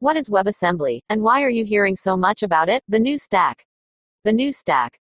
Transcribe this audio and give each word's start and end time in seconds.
What 0.00 0.16
is 0.16 0.28
WebAssembly, 0.28 1.00
and 1.08 1.22
why 1.22 1.42
are 1.42 1.50
you 1.50 1.64
hearing 1.64 1.96
so 1.96 2.16
much 2.16 2.44
about 2.44 2.68
it? 2.68 2.84
The 2.86 3.00
New 3.00 3.18
Stack. 3.18 3.66
The 4.22 4.32
New 4.32 4.52
Stack. 4.52 5.00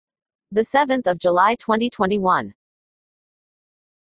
The 0.53 0.61
7th 0.61 1.05
of 1.05 1.19
July 1.19 1.55
2021. 1.55 2.53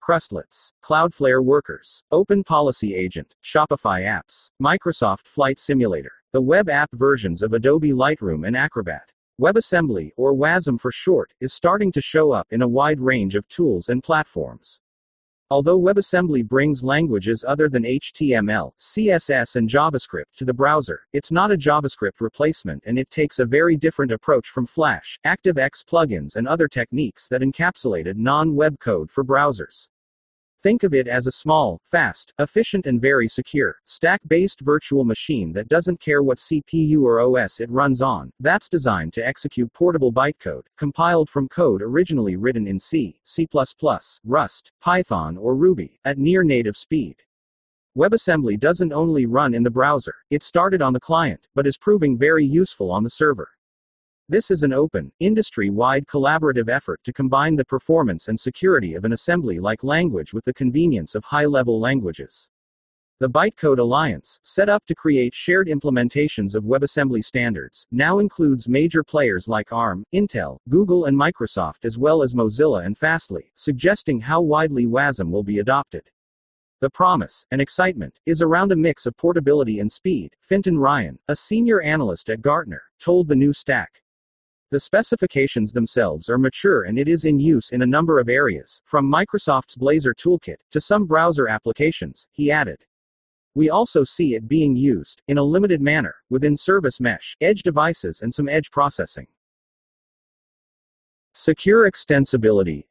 Krustlets, 0.08 0.72
Cloudflare 0.84 1.44
Workers, 1.44 2.04
Open 2.12 2.44
Policy 2.44 2.94
Agent, 2.94 3.36
Shopify 3.44 4.04
Apps, 4.04 4.52
Microsoft 4.62 5.26
Flight 5.26 5.60
Simulator, 5.60 6.12
the 6.32 6.42
web 6.42 6.70
app 6.70 6.92
versions 6.94 7.42
of 7.42 7.54
Adobe 7.54 7.90
Lightroom 7.90 8.46
and 8.46 8.56
Acrobat. 8.56 9.10
WebAssembly, 9.42 10.12
or 10.16 10.36
WASM 10.36 10.80
for 10.80 10.92
short, 10.92 11.34
is 11.42 11.54
starting 11.54 11.92
to 11.92 12.02
show 12.02 12.32
up 12.32 12.46
in 12.52 12.62
a 12.62 12.68
wide 12.68 13.00
range 13.00 13.34
of 13.34 13.48
tools 13.48 13.90
and 13.90 14.04
platforms. 14.04 14.80
Although 15.52 15.80
WebAssembly 15.80 16.48
brings 16.48 16.84
languages 16.84 17.46
other 17.48 17.70
than 17.70 17.84
HTML, 17.84 18.72
CSS, 18.80 19.56
and 19.56 19.70
JavaScript 19.70 20.34
to 20.38 20.46
the 20.46 20.54
browser, 20.54 21.02
it's 21.14 21.32
not 21.32 21.52
a 21.52 21.58
JavaScript 21.58 22.22
replacement 22.22 22.84
and 22.86 22.98
it 22.98 23.12
takes 23.12 23.40
a 23.40 23.46
very 23.46 23.76
different 23.76 24.12
approach 24.12 24.50
from 24.50 24.66
Flash, 24.66 25.20
ActiveX 25.26 25.84
plugins, 25.86 26.38
and 26.38 26.48
other 26.48 26.68
techniques 26.68 27.28
that 27.28 27.42
encapsulated 27.42 28.16
non 28.16 28.56
web 28.56 28.80
code 28.80 29.12
for 29.12 29.24
browsers. 29.24 29.90
Think 30.64 30.84
of 30.84 30.94
it 30.94 31.10
as 31.10 31.28
a 31.28 31.32
small, 31.34 31.82
fast, 31.84 32.32
efficient, 32.40 32.88
and 32.88 33.02
very 33.02 33.28
secure, 33.28 33.76
stack 33.84 34.22
based 34.30 34.62
virtual 34.62 35.04
machine 35.04 35.52
that 35.52 35.68
doesn't 35.68 36.00
care 36.00 36.24
what 36.24 36.38
CPU 36.38 37.02
or 37.02 37.20
OS 37.20 37.60
it 37.60 37.70
runs 37.70 38.02
on, 38.02 38.32
that's 38.40 38.70
designed 38.70 39.12
to 39.12 39.28
execute 39.28 39.74
portable 39.74 40.14
bytecode, 40.14 40.64
compiled 40.78 41.30
from 41.30 41.50
code 41.50 41.82
originally 41.82 42.38
written 42.38 42.66
in 42.66 42.80
C, 42.80 43.20
C, 43.26 43.46
Rust, 44.24 44.72
Python, 44.80 45.38
or 45.38 45.54
Ruby, 45.58 46.00
at 46.06 46.18
near 46.18 46.46
native 46.46 46.78
speed. 46.78 47.18
WebAssembly 47.98 48.58
doesn't 48.58 48.94
only 48.94 49.26
run 49.26 49.54
in 49.54 49.64
the 49.64 49.70
browser, 49.70 50.16
it 50.30 50.44
started 50.44 50.82
on 50.82 50.94
the 50.94 51.00
client, 51.00 51.46
but 51.56 51.68
is 51.68 51.78
proving 51.78 52.18
very 52.18 52.46
useful 52.46 52.90
on 52.90 53.04
the 53.04 53.10
server. 53.10 53.50
This 54.30 54.52
is 54.52 54.64
an 54.64 54.72
open, 54.72 55.12
industry 55.20 55.70
wide 55.70 56.08
collaborative 56.08 56.70
effort 56.70 57.02
to 57.04 57.12
combine 57.12 57.58
the 57.58 57.66
performance 57.66 58.30
and 58.30 58.40
security 58.40 58.96
of 58.96 59.04
an 59.04 59.12
assembly 59.12 59.60
like 59.60 59.84
language 59.84 60.34
with 60.34 60.46
the 60.46 60.54
convenience 60.54 61.14
of 61.14 61.26
high 61.26 61.44
level 61.44 61.78
languages. 61.78 62.48
The 63.20 63.30
Bytecode 63.30 63.80
Alliance, 63.80 64.40
set 64.42 64.70
up 64.70 64.86
to 64.86 64.96
create 64.96 65.36
shared 65.36 65.68
implementations 65.68 66.56
of 66.56 66.64
WebAssembly 66.64 67.22
standards, 67.26 67.86
now 67.92 68.20
includes 68.20 68.70
major 68.70 69.04
players 69.04 69.50
like 69.50 69.74
ARM, 69.74 70.06
Intel, 70.16 70.58
Google, 70.70 71.06
and 71.06 71.18
Microsoft, 71.18 71.84
as 71.84 71.98
well 71.98 72.24
as 72.24 72.34
Mozilla 72.34 72.86
and 72.86 72.98
Fastly, 72.98 73.52
suggesting 73.56 74.22
how 74.22 74.40
widely 74.40 74.86
WASM 74.86 75.32
will 75.32 75.44
be 75.44 75.60
adopted. 75.60 76.10
The 76.80 76.90
promise 76.90 77.46
and 77.52 77.60
excitement 77.60 78.20
is 78.26 78.42
around 78.42 78.72
a 78.72 78.78
mix 78.78 79.06
of 79.06 79.18
portability 79.18 79.80
and 79.82 79.92
speed, 79.92 80.34
Fintan 80.40 80.78
Ryan, 80.80 81.20
a 81.28 81.36
senior 81.36 81.82
analyst 81.82 82.30
at 82.30 82.42
Gartner, 82.42 82.84
told 83.00 83.28
the 83.28 83.36
new 83.36 83.52
stack. 83.52 84.00
The 84.74 84.80
specifications 84.80 85.72
themselves 85.72 86.32
are 86.32 86.40
mature 86.40 86.86
and 86.86 86.98
it 86.98 87.08
is 87.08 87.26
in 87.26 87.40
use 87.40 87.70
in 87.70 87.84
a 87.84 87.86
number 87.86 88.18
of 88.18 88.28
areas, 88.28 88.82
from 88.86 89.06
Microsoft's 89.06 89.78
Blazor 89.78 90.16
toolkit 90.16 90.56
to 90.72 90.82
some 90.82 91.06
browser 91.06 91.48
applications, 91.48 92.28
he 92.32 92.52
added. 92.52 92.84
We 93.54 93.70
also 93.70 94.04
see 94.04 94.34
it 94.34 94.48
being 94.48 94.76
used, 94.76 95.22
in 95.28 95.38
a 95.38 95.44
limited 95.44 95.80
manner, 95.80 96.16
within 96.32 96.58
service 96.58 97.00
mesh, 97.00 97.38
edge 97.40 97.62
devices, 97.62 98.24
and 98.24 98.34
some 98.34 98.50
edge 98.50 98.72
processing. 98.72 99.28
Secure 101.36 101.88
extensibility 101.88 102.86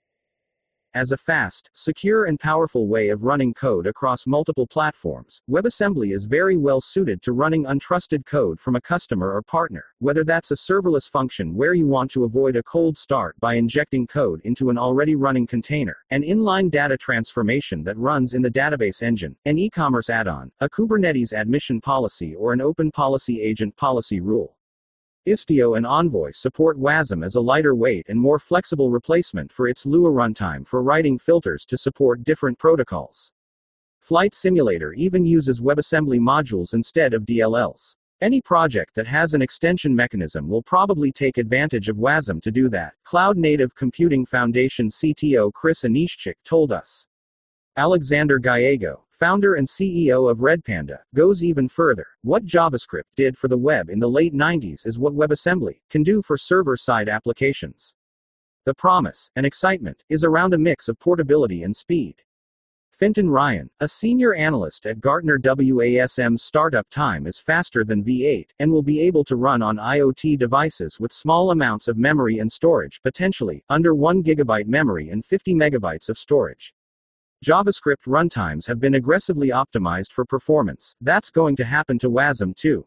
as 0.94 1.12
a 1.12 1.16
fast, 1.16 1.70
secure, 1.72 2.26
and 2.26 2.38
powerful 2.38 2.86
way 2.86 3.08
of 3.08 3.22
running 3.22 3.54
code 3.54 3.86
across 3.86 4.26
multiple 4.26 4.66
platforms, 4.66 5.40
WebAssembly 5.50 6.12
is 6.12 6.24
very 6.24 6.56
well 6.56 6.80
suited 6.80 7.22
to 7.22 7.32
running 7.32 7.64
untrusted 7.64 8.26
code 8.26 8.60
from 8.60 8.76
a 8.76 8.80
customer 8.80 9.32
or 9.32 9.42
partner, 9.42 9.84
whether 10.00 10.24
that's 10.24 10.50
a 10.50 10.54
serverless 10.54 11.08
function 11.08 11.54
where 11.54 11.74
you 11.74 11.86
want 11.86 12.10
to 12.10 12.24
avoid 12.24 12.56
a 12.56 12.62
cold 12.62 12.96
start 12.98 13.34
by 13.40 13.54
injecting 13.54 14.06
code 14.06 14.40
into 14.44 14.70
an 14.70 14.78
already 14.78 15.14
running 15.14 15.46
container, 15.46 15.96
an 16.10 16.22
inline 16.22 16.70
data 16.70 16.96
transformation 16.96 17.82
that 17.84 17.96
runs 17.96 18.34
in 18.34 18.42
the 18.42 18.50
database 18.50 19.02
engine, 19.02 19.36
an 19.46 19.58
e 19.58 19.70
commerce 19.70 20.10
add 20.10 20.28
on, 20.28 20.52
a 20.60 20.68
Kubernetes 20.68 21.32
admission 21.32 21.80
policy, 21.80 22.34
or 22.34 22.52
an 22.52 22.60
open 22.60 22.90
policy 22.90 23.40
agent 23.40 23.76
policy 23.76 24.20
rule. 24.20 24.56
Istio 25.28 25.76
and 25.76 25.86
Envoy 25.86 26.32
support 26.32 26.76
WASM 26.76 27.24
as 27.24 27.36
a 27.36 27.40
lighter 27.40 27.76
weight 27.76 28.08
and 28.08 28.18
more 28.18 28.40
flexible 28.40 28.90
replacement 28.90 29.52
for 29.52 29.68
its 29.68 29.86
Lua 29.86 30.10
runtime 30.10 30.66
for 30.66 30.82
writing 30.82 31.16
filters 31.16 31.64
to 31.66 31.78
support 31.78 32.24
different 32.24 32.58
protocols. 32.58 33.30
Flight 34.00 34.34
Simulator 34.34 34.92
even 34.94 35.24
uses 35.24 35.60
WebAssembly 35.60 36.18
modules 36.18 36.74
instead 36.74 37.14
of 37.14 37.22
DLLs. 37.22 37.94
Any 38.20 38.40
project 38.40 38.96
that 38.96 39.06
has 39.06 39.32
an 39.32 39.42
extension 39.42 39.94
mechanism 39.94 40.48
will 40.48 40.62
probably 40.62 41.12
take 41.12 41.38
advantage 41.38 41.88
of 41.88 41.98
WASM 41.98 42.42
to 42.42 42.50
do 42.50 42.68
that, 42.70 42.94
Cloud 43.04 43.36
Native 43.36 43.76
Computing 43.76 44.26
Foundation 44.26 44.88
CTO 44.88 45.52
Chris 45.52 45.84
Aniszczyk 45.84 46.34
told 46.44 46.72
us. 46.72 47.06
Alexander 47.76 48.40
Gallego, 48.40 49.04
founder 49.22 49.54
and 49.54 49.68
CEO 49.68 50.28
of 50.28 50.38
Redpanda, 50.38 50.98
goes 51.14 51.44
even 51.44 51.68
further. 51.68 52.08
What 52.22 52.44
JavaScript 52.44 53.04
did 53.14 53.38
for 53.38 53.46
the 53.46 53.56
web 53.56 53.88
in 53.88 54.00
the 54.00 54.10
late 54.10 54.34
90s 54.34 54.84
is 54.84 54.98
what 54.98 55.14
WebAssembly 55.14 55.78
can 55.90 56.02
do 56.02 56.22
for 56.22 56.36
server 56.36 56.76
side 56.76 57.08
applications. 57.08 57.94
The 58.66 58.74
promise 58.74 59.30
and 59.36 59.46
excitement 59.46 60.02
is 60.08 60.24
around 60.24 60.54
a 60.54 60.58
mix 60.58 60.88
of 60.88 60.98
portability 60.98 61.62
and 61.62 61.76
speed. 61.76 62.16
Fintan 62.90 63.30
Ryan, 63.30 63.70
a 63.78 63.86
senior 63.86 64.34
analyst 64.34 64.86
at 64.86 65.00
Gartner 65.00 65.38
WASM's 65.38 66.42
startup 66.42 66.90
time 66.90 67.28
is 67.28 67.38
faster 67.38 67.84
than 67.84 68.02
V8 68.02 68.48
and 68.58 68.72
will 68.72 68.82
be 68.82 69.00
able 69.02 69.22
to 69.26 69.36
run 69.36 69.62
on 69.62 69.76
IoT 69.76 70.36
devices 70.36 70.98
with 70.98 71.12
small 71.12 71.52
amounts 71.52 71.86
of 71.86 71.96
memory 71.96 72.40
and 72.40 72.50
storage, 72.50 73.00
potentially 73.04 73.62
under 73.68 73.94
1 73.94 74.24
GB 74.24 74.66
memory 74.66 75.10
and 75.10 75.24
50 75.24 75.54
megabytes 75.54 76.08
of 76.08 76.18
storage. 76.18 76.74
JavaScript 77.42 78.06
runtimes 78.06 78.64
have 78.68 78.78
been 78.78 78.94
aggressively 78.94 79.48
optimized 79.48 80.12
for 80.12 80.24
performance. 80.24 80.94
That's 81.00 81.28
going 81.28 81.56
to 81.56 81.64
happen 81.64 81.98
to 81.98 82.08
WASM 82.08 82.54
too. 82.54 82.86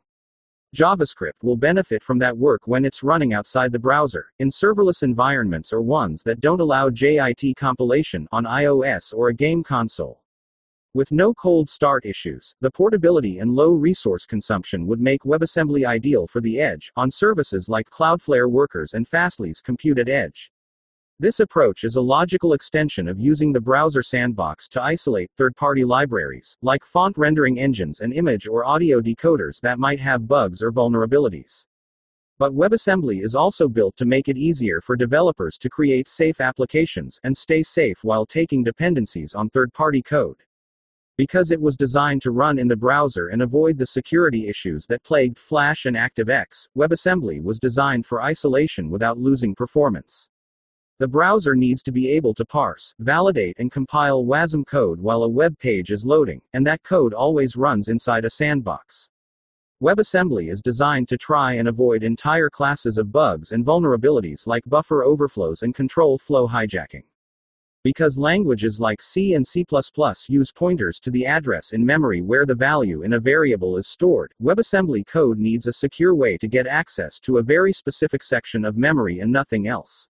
JavaScript 0.73 1.43
will 1.43 1.57
benefit 1.57 2.01
from 2.01 2.19
that 2.19 2.37
work 2.37 2.61
when 2.65 2.85
it's 2.85 3.03
running 3.03 3.33
outside 3.33 3.73
the 3.73 3.79
browser, 3.79 4.27
in 4.39 4.49
serverless 4.49 5.03
environments 5.03 5.73
or 5.73 5.81
ones 5.81 6.23
that 6.23 6.39
don't 6.39 6.61
allow 6.61 6.89
JIT 6.89 7.57
compilation 7.57 8.29
on 8.31 8.45
iOS 8.45 9.13
or 9.13 9.27
a 9.27 9.33
game 9.33 9.61
console. 9.61 10.23
With 10.93 11.11
no 11.11 11.33
cold 11.33 11.69
start 11.69 12.05
issues, 12.05 12.55
the 12.61 12.71
portability 12.71 13.39
and 13.39 13.51
low 13.51 13.73
resource 13.73 14.25
consumption 14.25 14.87
would 14.87 15.01
make 15.01 15.23
WebAssembly 15.23 15.85
ideal 15.85 16.27
for 16.27 16.39
the 16.39 16.61
edge, 16.61 16.93
on 16.95 17.11
services 17.11 17.67
like 17.67 17.89
Cloudflare 17.89 18.49
Workers 18.49 18.93
and 18.93 19.05
Fastly's 19.05 19.59
Compute 19.59 19.99
at 19.99 20.07
Edge. 20.07 20.49
This 21.17 21.39
approach 21.39 21.85
is 21.85 21.95
a 21.95 22.01
logical 22.01 22.51
extension 22.51 23.07
of 23.07 23.21
using 23.21 23.53
the 23.53 23.61
browser 23.61 24.03
sandbox 24.03 24.67
to 24.67 24.83
isolate 24.83 25.31
third 25.37 25.55
party 25.55 25.85
libraries, 25.85 26.57
like 26.61 26.83
font 26.83 27.17
rendering 27.17 27.57
engines 27.57 28.01
and 28.01 28.11
image 28.11 28.47
or 28.47 28.65
audio 28.65 28.99
decoders 28.99 29.61
that 29.61 29.79
might 29.79 30.01
have 30.01 30.27
bugs 30.27 30.61
or 30.61 30.73
vulnerabilities. 30.73 31.63
But 32.37 32.53
WebAssembly 32.53 33.23
is 33.23 33.33
also 33.33 33.69
built 33.69 33.95
to 33.95 34.03
make 34.03 34.27
it 34.27 34.35
easier 34.35 34.81
for 34.81 34.97
developers 34.97 35.57
to 35.59 35.69
create 35.69 36.09
safe 36.09 36.41
applications 36.41 37.17
and 37.23 37.37
stay 37.37 37.63
safe 37.63 38.03
while 38.03 38.25
taking 38.25 38.61
dependencies 38.61 39.35
on 39.35 39.49
third 39.49 39.71
party 39.71 40.01
code. 40.01 40.43
Because 41.15 41.51
it 41.51 41.61
was 41.61 41.77
designed 41.77 42.23
to 42.23 42.31
run 42.31 42.59
in 42.59 42.67
the 42.67 42.75
browser 42.75 43.29
and 43.29 43.41
avoid 43.41 43.77
the 43.77 43.87
security 43.87 44.49
issues 44.49 44.85
that 44.87 45.03
plagued 45.03 45.39
Flash 45.39 45.85
and 45.85 45.95
ActiveX, 45.95 46.67
WebAssembly 46.77 47.41
was 47.41 47.57
designed 47.57 48.05
for 48.05 48.21
isolation 48.21 48.89
without 48.89 49.17
losing 49.17 49.55
performance. 49.55 50.27
The 50.97 51.07
browser 51.09 51.55
needs 51.55 51.83
to 51.83 51.91
be 51.91 52.09
able 52.11 52.33
to 52.35 52.45
parse, 52.45 52.93
validate, 52.99 53.59
and 53.59 53.69
compile 53.69 54.23
WASM 54.23 54.65
code 54.65 54.97
while 55.01 55.23
a 55.23 55.29
web 55.29 55.59
page 55.59 55.91
is 55.91 56.05
loading, 56.05 56.41
and 56.53 56.65
that 56.65 56.83
code 56.83 57.13
always 57.13 57.57
runs 57.57 57.89
inside 57.89 58.23
a 58.23 58.29
sandbox. 58.29 59.09
WebAssembly 59.83 60.49
is 60.49 60.61
designed 60.61 61.09
to 61.09 61.17
try 61.17 61.55
and 61.55 61.67
avoid 61.67 62.01
entire 62.01 62.49
classes 62.49 62.97
of 62.97 63.11
bugs 63.11 63.51
and 63.51 63.65
vulnerabilities 63.65 64.47
like 64.47 64.63
buffer 64.67 65.03
overflows 65.03 65.63
and 65.63 65.75
control 65.75 66.17
flow 66.17 66.47
hijacking. 66.47 67.03
Because 67.83 68.17
languages 68.17 68.79
like 68.79 69.01
C 69.01 69.33
and 69.33 69.45
C++ 69.45 69.65
use 70.29 70.51
pointers 70.53 71.01
to 71.01 71.11
the 71.11 71.25
address 71.25 71.73
in 71.73 71.85
memory 71.85 72.21
where 72.21 72.45
the 72.45 72.55
value 72.55 73.01
in 73.01 73.11
a 73.11 73.19
variable 73.19 73.75
is 73.75 73.85
stored, 73.85 74.31
WebAssembly 74.41 75.05
code 75.07 75.39
needs 75.39 75.67
a 75.67 75.73
secure 75.73 76.15
way 76.15 76.37
to 76.37 76.47
get 76.47 76.67
access 76.67 77.19
to 77.19 77.39
a 77.39 77.43
very 77.43 77.73
specific 77.73 78.23
section 78.23 78.63
of 78.63 78.77
memory 78.77 79.19
and 79.19 79.29
nothing 79.29 79.67
else. 79.67 80.07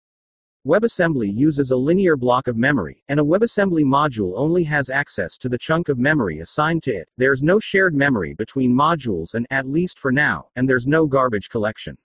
WebAssembly 0.63 1.35
uses 1.35 1.71
a 1.71 1.75
linear 1.75 2.15
block 2.15 2.47
of 2.47 2.55
memory, 2.55 3.03
and 3.09 3.19
a 3.19 3.23
WebAssembly 3.23 3.83
module 3.83 4.33
only 4.35 4.63
has 4.63 4.91
access 4.91 5.35
to 5.39 5.49
the 5.49 5.57
chunk 5.57 5.89
of 5.89 5.97
memory 5.97 6.37
assigned 6.41 6.83
to 6.83 6.91
it. 6.91 7.09
There's 7.17 7.41
no 7.41 7.59
shared 7.59 7.95
memory 7.95 8.35
between 8.35 8.71
modules 8.71 9.33
and, 9.33 9.47
at 9.49 9.67
least 9.67 9.97
for 9.97 10.11
now, 10.11 10.49
and 10.55 10.69
there's 10.69 10.85
no 10.85 11.07
garbage 11.07 11.49
collection. 11.49 11.97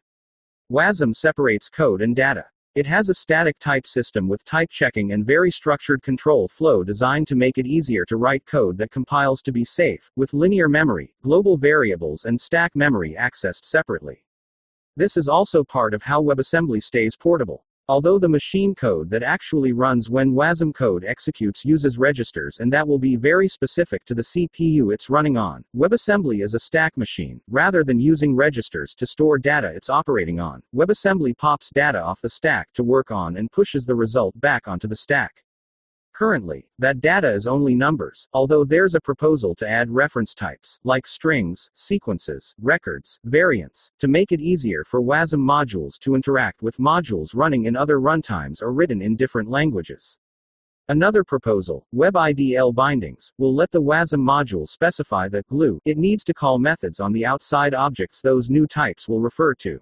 WASM 0.73 1.15
separates 1.15 1.69
code 1.69 2.01
and 2.01 2.17
data. 2.17 2.47
It 2.75 2.87
has 2.87 3.11
a 3.11 3.15
static 3.15 3.59
type 3.59 3.87
system 3.87 4.27
with 4.27 4.43
type 4.47 4.71
checking 4.71 5.13
and 5.13 5.27
very 5.27 5.51
structured 5.51 6.03
control 6.03 6.49
flow 6.49 6.83
designed 6.83 7.29
to 7.29 7.37
make 7.37 7.59
it 7.59 7.67
easier 7.67 8.07
to 8.07 8.17
write 8.17 8.47
code 8.47 8.79
that 8.79 8.91
compiles 8.91 9.43
to 9.43 9.53
be 9.53 9.67
safe, 9.67 10.11
with 10.17 10.33
linear 10.33 10.71
memory, 10.71 11.13
global 11.21 11.59
variables, 11.59 12.25
and 12.25 12.41
stack 12.41 12.75
memory 12.75 13.15
accessed 13.19 13.67
separately. 13.67 14.25
This 14.97 15.19
is 15.19 15.29
also 15.29 15.63
part 15.63 15.93
of 15.93 16.03
how 16.03 16.23
WebAssembly 16.23 16.83
stays 16.83 17.19
portable. 17.19 17.66
Although 17.89 18.19
the 18.19 18.29
machine 18.29 18.75
code 18.75 19.11
that 19.11 19.23
actually 19.23 19.73
runs 19.73 20.11
when 20.11 20.33
WASM 20.33 20.75
code 20.75 21.05
executes 21.05 21.65
uses 21.65 21.99
registers 21.99 22.59
and 22.59 22.73
that 22.73 22.89
will 22.89 22.99
be 22.99 23.15
very 23.15 23.47
specific 23.47 24.05
to 24.07 24.15
the 24.15 24.23
CPU 24.23 24.93
it's 24.93 25.09
running 25.09 25.37
on, 25.37 25.65
WebAssembly 25.77 26.43
is 26.43 26.55
a 26.55 26.59
stack 26.59 26.97
machine. 26.97 27.41
Rather 27.49 27.85
than 27.85 28.01
using 28.01 28.35
registers 28.35 28.93
to 28.97 29.07
store 29.07 29.39
data 29.39 29.69
it's 29.69 29.89
operating 29.89 30.41
on, 30.41 30.65
WebAssembly 30.75 31.39
pops 31.39 31.71
data 31.71 32.03
off 32.03 32.21
the 32.21 32.29
stack 32.29 32.69
to 32.75 32.83
work 32.83 33.13
on 33.13 33.37
and 33.37 33.53
pushes 33.53 33.87
the 33.87 33.95
result 33.95 34.35
back 34.41 34.67
onto 34.67 34.89
the 34.89 34.97
stack. 34.97 35.45
Currently, 36.19 36.67
that 36.79 37.03
data 37.03 37.29
is 37.29 37.47
only 37.47 37.75
numbers, 37.75 38.27
although 38.33 38.65
there's 38.65 38.95
a 38.95 39.01
proposal 39.03 39.55
to 39.57 39.69
add 39.69 39.91
reference 39.91 40.33
types, 40.33 40.81
like 40.83 41.07
strings, 41.07 41.71
sequences, 41.75 42.55
records, 42.59 43.21
variants, 43.25 43.91
to 43.99 44.09
make 44.09 44.33
it 44.33 44.41
easier 44.41 44.83
for 44.83 45.03
WASM 45.03 45.41
modules 45.41 45.99
to 45.99 46.15
interact 46.15 46.63
with 46.63 46.79
modules 46.79 47.35
running 47.35 47.67
in 47.67 47.77
other 47.77 48.01
runtimes 48.01 48.63
or 48.63 48.73
written 48.73 49.03
in 49.03 49.15
different 49.15 49.51
languages. 49.51 50.17
Another 50.89 51.23
proposal, 51.23 51.87
WebIDL 51.95 52.75
bindings, 52.75 53.31
will 53.37 53.55
let 53.55 53.71
the 53.71 53.83
WASM 53.83 54.23
module 54.23 54.67
specify 54.67 55.29
the 55.29 55.43
glue 55.51 55.79
it 55.85 55.99
needs 55.99 56.25
to 56.25 56.33
call 56.33 56.59
methods 56.59 56.99
on 56.99 57.13
the 57.13 57.27
outside 57.27 57.75
objects 57.75 58.23
those 58.23 58.49
new 58.49 58.67
types 58.67 59.07
will 59.07 59.21
refer 59.21 59.53
to. 59.57 59.79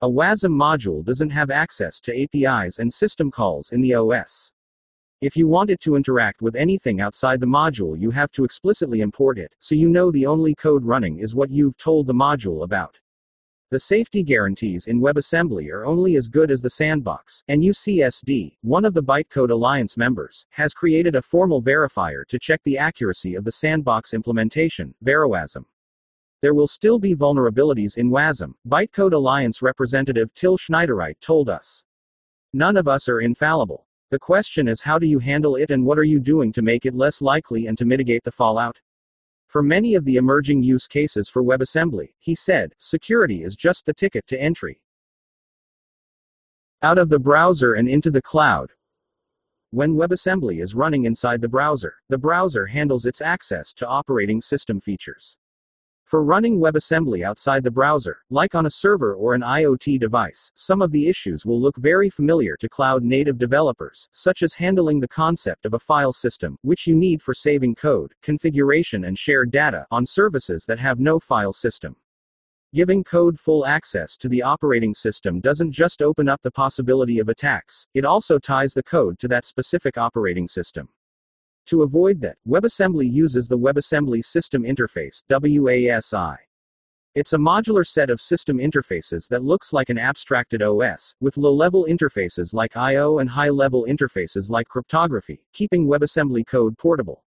A 0.00 0.08
WASM 0.08 0.52
module 0.52 1.04
doesn't 1.04 1.28
have 1.28 1.50
access 1.50 2.00
to 2.00 2.22
APIs 2.22 2.78
and 2.78 2.94
system 2.94 3.30
calls 3.30 3.72
in 3.72 3.82
the 3.82 3.92
OS. 3.92 4.52
If 5.20 5.36
you 5.36 5.46
want 5.46 5.68
it 5.68 5.80
to 5.80 5.96
interact 5.96 6.40
with 6.40 6.56
anything 6.56 7.02
outside 7.02 7.40
the 7.40 7.46
module, 7.46 8.00
you 8.00 8.10
have 8.10 8.32
to 8.32 8.44
explicitly 8.44 9.02
import 9.02 9.38
it, 9.38 9.54
so 9.60 9.74
you 9.74 9.86
know 9.86 10.10
the 10.10 10.24
only 10.24 10.54
code 10.54 10.82
running 10.82 11.18
is 11.18 11.34
what 11.34 11.50
you've 11.50 11.76
told 11.76 12.06
the 12.06 12.14
module 12.14 12.64
about. 12.64 12.98
The 13.70 13.80
safety 13.80 14.22
guarantees 14.22 14.86
in 14.86 14.98
WebAssembly 14.98 15.70
are 15.70 15.84
only 15.84 16.16
as 16.16 16.26
good 16.26 16.50
as 16.50 16.62
the 16.62 16.70
sandbox, 16.70 17.42
and 17.48 17.62
UCSD, 17.62 18.56
one 18.62 18.86
of 18.86 18.94
the 18.94 19.02
Bytecode 19.02 19.50
Alliance 19.50 19.98
members, 19.98 20.46
has 20.48 20.72
created 20.72 21.14
a 21.14 21.22
formal 21.22 21.62
verifier 21.62 22.26
to 22.26 22.38
check 22.38 22.62
the 22.64 22.78
accuracy 22.78 23.34
of 23.34 23.44
the 23.44 23.52
sandbox 23.52 24.14
implementation, 24.14 24.94
VeriWASM. 25.04 25.66
There 26.40 26.54
will 26.54 26.66
still 26.66 26.98
be 26.98 27.14
vulnerabilities 27.14 27.98
in 27.98 28.08
WASM, 28.08 28.54
Bytecode 28.66 29.12
Alliance 29.12 29.60
representative 29.60 30.32
Till 30.32 30.56
Schneidereit 30.56 31.20
told 31.20 31.50
us. 31.50 31.84
None 32.54 32.78
of 32.78 32.88
us 32.88 33.06
are 33.06 33.20
infallible. 33.20 33.86
The 34.10 34.18
question 34.18 34.66
is 34.66 34.82
how 34.82 34.98
do 34.98 35.06
you 35.06 35.20
handle 35.20 35.54
it 35.54 35.70
and 35.70 35.86
what 35.86 35.98
are 35.98 36.04
you 36.04 36.18
doing 36.18 36.52
to 36.52 36.62
make 36.62 36.84
it 36.84 36.96
less 36.96 37.22
likely 37.22 37.68
and 37.68 37.78
to 37.78 37.84
mitigate 37.84 38.24
the 38.24 38.32
fallout? 38.32 38.76
For 39.46 39.62
many 39.62 39.94
of 39.94 40.04
the 40.04 40.16
emerging 40.16 40.64
use 40.64 40.88
cases 40.88 41.28
for 41.28 41.44
WebAssembly, 41.44 42.14
he 42.18 42.34
said, 42.34 42.74
security 42.78 43.44
is 43.44 43.54
just 43.54 43.86
the 43.86 43.94
ticket 43.94 44.26
to 44.26 44.40
entry. 44.40 44.82
Out 46.82 46.98
of 46.98 47.08
the 47.08 47.18
browser 47.20 47.74
and 47.74 47.88
into 47.88 48.10
the 48.10 48.22
cloud. 48.22 48.72
When 49.70 49.94
WebAssembly 49.94 50.60
is 50.60 50.74
running 50.74 51.04
inside 51.04 51.40
the 51.40 51.48
browser, 51.48 51.94
the 52.08 52.18
browser 52.18 52.66
handles 52.66 53.06
its 53.06 53.20
access 53.20 53.72
to 53.74 53.86
operating 53.86 54.40
system 54.40 54.80
features. 54.80 55.36
For 56.10 56.24
running 56.24 56.58
WebAssembly 56.58 57.22
outside 57.22 57.62
the 57.62 57.70
browser, 57.70 58.18
like 58.30 58.56
on 58.56 58.66
a 58.66 58.70
server 58.70 59.14
or 59.14 59.32
an 59.32 59.42
IoT 59.42 60.00
device, 60.00 60.50
some 60.56 60.82
of 60.82 60.90
the 60.90 61.06
issues 61.08 61.46
will 61.46 61.60
look 61.60 61.76
very 61.76 62.10
familiar 62.10 62.56
to 62.56 62.68
cloud 62.68 63.04
native 63.04 63.38
developers, 63.38 64.08
such 64.10 64.42
as 64.42 64.52
handling 64.52 64.98
the 64.98 65.06
concept 65.06 65.66
of 65.66 65.74
a 65.74 65.78
file 65.78 66.12
system, 66.12 66.58
which 66.62 66.84
you 66.84 66.96
need 66.96 67.22
for 67.22 67.32
saving 67.32 67.76
code, 67.76 68.12
configuration, 68.22 69.04
and 69.04 69.16
shared 69.16 69.52
data 69.52 69.86
on 69.92 70.04
services 70.04 70.66
that 70.66 70.80
have 70.80 70.98
no 70.98 71.20
file 71.20 71.52
system. 71.52 71.94
Giving 72.74 73.04
code 73.04 73.38
full 73.38 73.64
access 73.64 74.16
to 74.16 74.28
the 74.28 74.42
operating 74.42 74.96
system 74.96 75.38
doesn't 75.38 75.70
just 75.70 76.02
open 76.02 76.28
up 76.28 76.42
the 76.42 76.50
possibility 76.50 77.20
of 77.20 77.28
attacks, 77.28 77.86
it 77.94 78.04
also 78.04 78.40
ties 78.40 78.74
the 78.74 78.82
code 78.82 79.20
to 79.20 79.28
that 79.28 79.44
specific 79.44 79.96
operating 79.96 80.48
system. 80.48 80.88
To 81.66 81.82
avoid 81.82 82.20
that, 82.22 82.36
WebAssembly 82.48 83.12
uses 83.12 83.48
the 83.48 83.58
WebAssembly 83.58 84.24
System 84.24 84.64
Interface 84.64 85.22
WASI. 85.28 86.36
It's 87.16 87.32
a 87.32 87.38
modular 87.38 87.84
set 87.86 88.08
of 88.08 88.20
system 88.20 88.58
interfaces 88.58 89.26
that 89.28 89.42
looks 89.42 89.72
like 89.72 89.90
an 89.90 89.98
abstracted 89.98 90.62
OS, 90.62 91.14
with 91.20 91.36
low 91.36 91.52
level 91.52 91.86
interfaces 91.86 92.54
like 92.54 92.76
I.O. 92.76 93.18
and 93.18 93.28
high 93.28 93.48
level 93.48 93.84
interfaces 93.88 94.48
like 94.48 94.68
cryptography, 94.68 95.42
keeping 95.52 95.86
WebAssembly 95.86 96.46
code 96.46 96.78
portable. 96.78 97.24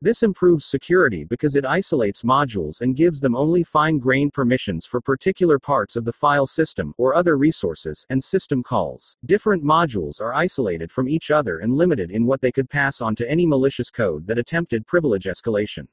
This 0.00 0.22
improves 0.22 0.64
security 0.64 1.24
because 1.24 1.56
it 1.56 1.66
isolates 1.66 2.22
modules 2.22 2.82
and 2.82 2.94
gives 2.94 3.18
them 3.18 3.34
only 3.34 3.64
fine 3.64 3.98
grained 3.98 4.32
permissions 4.32 4.86
for 4.86 5.00
particular 5.00 5.58
parts 5.58 5.96
of 5.96 6.04
the 6.04 6.12
file 6.12 6.46
system 6.46 6.94
or 6.98 7.16
other 7.16 7.36
resources 7.36 8.06
and 8.08 8.22
system 8.22 8.62
calls. 8.62 9.16
Different 9.26 9.64
modules 9.64 10.20
are 10.20 10.32
isolated 10.32 10.92
from 10.92 11.08
each 11.08 11.32
other 11.32 11.58
and 11.58 11.74
limited 11.74 12.12
in 12.12 12.26
what 12.26 12.40
they 12.40 12.52
could 12.52 12.70
pass 12.70 13.00
on 13.00 13.16
to 13.16 13.28
any 13.28 13.44
malicious 13.44 13.90
code 13.90 14.24
that 14.28 14.38
attempted 14.38 14.86
privilege 14.86 15.24
escalation. 15.24 15.88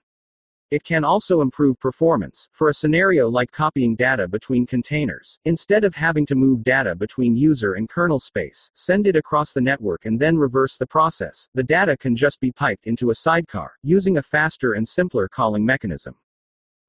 It 0.71 0.83
can 0.83 1.03
also 1.03 1.41
improve 1.41 1.79
performance, 1.79 2.49
for 2.51 2.69
a 2.69 2.73
scenario 2.73 3.29
like 3.29 3.51
copying 3.51 3.95
data 3.95 4.27
between 4.27 4.65
containers. 4.65 5.39
Instead 5.45 5.83
of 5.83 5.93
having 5.93 6.25
to 6.25 6.35
move 6.35 6.63
data 6.63 6.95
between 6.95 7.37
user 7.37 7.73
and 7.73 7.87
kernel 7.87 8.19
space, 8.19 8.71
send 8.73 9.05
it 9.05 9.15
across 9.15 9.53
the 9.53 9.61
network 9.61 10.05
and 10.05 10.19
then 10.19 10.37
reverse 10.37 10.77
the 10.77 10.87
process, 10.87 11.47
the 11.53 11.63
data 11.63 11.95
can 11.95 12.15
just 12.15 12.39
be 12.39 12.51
piped 12.51 12.87
into 12.87 13.11
a 13.11 13.15
sidecar, 13.15 13.73
using 13.83 14.17
a 14.17 14.23
faster 14.23 14.73
and 14.73 14.89
simpler 14.89 15.27
calling 15.27 15.63
mechanism. 15.63 16.15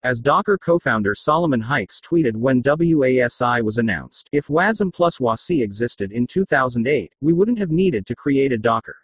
As 0.02 0.20
Docker 0.20 0.56
co 0.56 0.78
founder 0.78 1.14
Solomon 1.14 1.61
Hykes 1.61 2.00
tweeted 2.00 2.37
when 2.37 2.62
WASI 2.62 3.62
was 3.62 3.78
announced, 3.78 4.31
if 4.32 4.46
WASM 4.46 4.93
plus 4.93 5.19
WASI 5.19 5.62
existed 5.62 6.12
in 6.12 6.26
2008, 6.26 7.12
we 7.20 7.32
wouldn't 7.32 7.58
have 7.58 7.70
needed 7.70 8.06
to 8.06 8.14
create 8.14 8.52
a 8.52 8.58
Docker. 8.58 8.96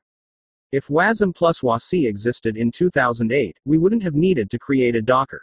If 0.73 0.89
WASM 0.89 1.35
plus 1.35 1.61
WASI 1.61 2.09
existed 2.09 2.57
in 2.57 2.71
2008, 2.73 3.59
we 3.67 3.77
wouldn't 3.77 4.03
have 4.03 4.15
needed 4.15 4.51
to 4.51 4.59
create 4.59 4.97
a 4.97 5.03
Docker. 5.03 5.43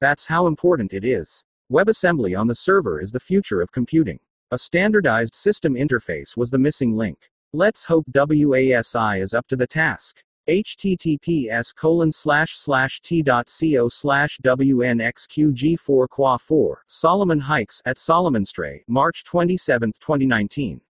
That's 0.00 0.26
how 0.26 0.48
important 0.48 0.92
it 0.92 1.04
is. 1.04 1.44
WebAssembly 1.70 2.36
on 2.36 2.48
the 2.48 2.56
server 2.56 3.00
is 3.00 3.12
the 3.12 3.20
future 3.20 3.62
of 3.62 3.70
computing. 3.70 4.18
A 4.50 4.58
standardized 4.58 5.36
system 5.36 5.74
interface 5.74 6.36
was 6.36 6.50
the 6.50 6.58
missing 6.58 6.96
link. 6.96 7.30
Let's 7.52 7.84
hope 7.84 8.04
WASI 8.12 9.20
is 9.20 9.34
up 9.34 9.46
to 9.46 9.56
the 9.56 9.68
task. 9.68 10.20
https 10.48 11.72
colon 11.76 12.10
slash 12.10 12.58
slash 12.58 13.00
t.co 13.02 13.88
slash 13.88 14.40
wnxqg4 14.42 16.08
qua 16.08 16.38
4 16.38 16.82
Solomon 16.88 17.40
Hykes 17.40 17.82
at 17.86 17.98
solomonstre, 17.98 18.80
March 18.88 19.22
27, 19.22 19.92
2019. 20.00 20.80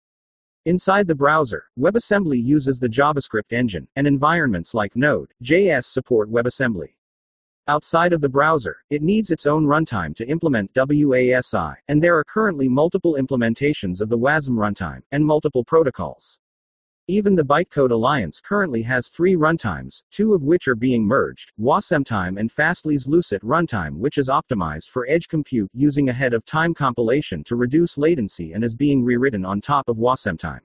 Inside 0.67 1.09
the 1.09 1.14
browser, 1.14 1.64
WebAssembly 1.79 2.45
uses 2.45 2.79
the 2.79 2.88
JavaScript 2.88 3.50
engine, 3.50 3.88
and 3.97 4.07
environments 4.07 4.75
like 4.75 4.95
Node.js 4.95 5.87
support 5.87 6.31
WebAssembly. 6.31 6.88
Outside 7.67 8.12
of 8.12 8.21
the 8.21 8.29
browser, 8.29 8.76
it 8.90 9.00
needs 9.00 9.31
its 9.31 9.47
own 9.47 9.64
runtime 9.64 10.14
to 10.17 10.29
implement 10.29 10.71
WASI, 10.75 11.76
and 11.88 12.02
there 12.02 12.19
are 12.19 12.25
currently 12.25 12.69
multiple 12.69 13.14
implementations 13.14 14.02
of 14.02 14.11
the 14.11 14.19
WASM 14.19 14.50
runtime, 14.50 15.00
and 15.12 15.25
multiple 15.25 15.64
protocols. 15.64 16.38
Even 17.11 17.35
the 17.35 17.43
Bytecode 17.43 17.90
Alliance 17.90 18.40
currently 18.40 18.83
has 18.83 19.09
three 19.09 19.35
runtimes, 19.35 20.05
two 20.12 20.33
of 20.33 20.45
which 20.45 20.69
are 20.69 20.76
being 20.76 21.05
merged 21.05 21.50
Wasmtime 21.59 22.38
and 22.38 22.52
Fastly's 22.52 23.09
Lucet 23.09 23.40
runtime, 23.40 23.99
which 23.99 24.17
is 24.17 24.29
optimized 24.29 24.90
for 24.90 25.09
edge 25.09 25.26
compute 25.26 25.69
using 25.75 26.09
ahead 26.09 26.33
of 26.33 26.47
time 26.47 26.73
compilation 26.73 27.43
to 27.43 27.57
reduce 27.57 27.99
latency 27.99 28.52
and 28.52 28.62
is 28.62 28.76
being 28.76 29.02
rewritten 29.02 29.45
on 29.45 29.61
top 29.61 29.88
of 29.88 29.97
Wasmtime. 29.97 30.61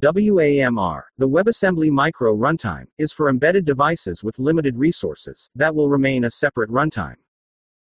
WAMR, 0.00 1.02
the 1.18 1.28
WebAssembly 1.28 1.90
Micro 1.90 2.36
runtime, 2.36 2.86
is 2.98 3.12
for 3.12 3.28
embedded 3.28 3.64
devices 3.64 4.22
with 4.22 4.38
limited 4.38 4.76
resources, 4.76 5.50
that 5.56 5.74
will 5.74 5.88
remain 5.88 6.26
a 6.26 6.30
separate 6.30 6.70
runtime. 6.70 7.16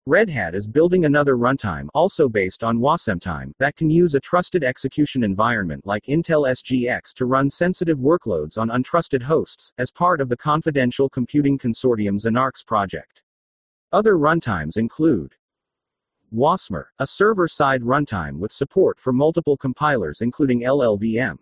Red 0.07 0.29
Hat 0.29 0.55
is 0.55 0.67
building 0.67 1.03
another 1.03 1.35
runtime, 1.35 1.89
also 1.93 2.29
based 2.29 2.63
on 2.63 2.79
Wasmtime, 2.79 3.51
that 3.59 3.75
can 3.75 3.89
use 3.89 4.15
a 4.15 4.21
trusted 4.21 4.63
execution 4.63 5.21
environment 5.21 5.85
like 5.85 6.05
Intel 6.05 6.49
SGX 6.49 7.13
to 7.15 7.25
run 7.25 7.49
sensitive 7.49 7.97
workloads 7.97 8.57
on 8.57 8.69
untrusted 8.69 9.21
hosts, 9.21 9.73
as 9.79 9.91
part 9.91 10.21
of 10.21 10.29
the 10.29 10.37
Confidential 10.37 11.09
Computing 11.09 11.59
Consortium's 11.59 12.23
Enarx 12.23 12.65
project. 12.65 13.21
Other 13.91 14.13
runtimes 14.13 14.77
include 14.77 15.35
Wasmer, 16.33 16.85
a 16.99 17.05
server 17.05 17.49
side 17.49 17.81
runtime 17.81 18.39
with 18.39 18.53
support 18.53 19.01
for 19.01 19.11
multiple 19.11 19.57
compilers 19.57 20.21
including 20.21 20.61
LLVM. 20.61 21.37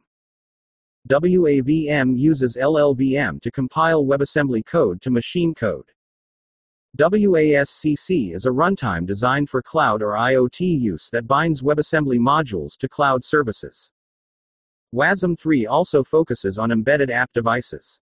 WAVM 1.08 2.18
uses 2.18 2.58
LLVM 2.58 3.40
to 3.42 3.52
compile 3.52 4.04
WebAssembly 4.04 4.66
code 4.66 5.04
to 5.04 5.12
machine 5.12 5.54
code. 5.54 5.86
WASCC 6.98 8.34
is 8.34 8.46
a 8.46 8.50
runtime 8.50 9.06
designed 9.06 9.50
for 9.50 9.62
cloud 9.62 10.02
or 10.02 10.14
IoT 10.14 10.80
use 10.80 11.10
that 11.10 11.28
binds 11.28 11.62
WebAssembly 11.62 12.18
modules 12.18 12.78
to 12.78 12.88
cloud 12.88 13.22
services. 13.22 13.92
WASM 14.94 15.38
3 15.38 15.66
also 15.66 16.06
focuses 16.06 16.58
on 16.58 16.72
embedded 16.72 17.12
app 17.12 17.34
devices. 17.34 18.00